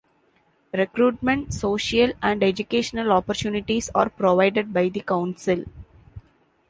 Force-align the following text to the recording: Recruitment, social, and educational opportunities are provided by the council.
Recruitment, 0.73 1.53
social, 1.53 2.11
and 2.23 2.41
educational 2.43 3.11
opportunities 3.11 3.91
are 3.93 4.09
provided 4.09 4.73
by 4.73 4.89
the 4.89 5.01
council. 5.01 5.63